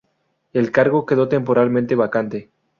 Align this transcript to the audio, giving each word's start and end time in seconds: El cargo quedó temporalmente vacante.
El 0.51 0.71
cargo 0.71 1.05
quedó 1.05 1.29
temporalmente 1.29 1.93
vacante. 1.93 2.49